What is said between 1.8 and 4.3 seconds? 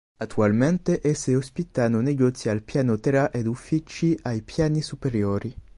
negozi al piano terra ed uffici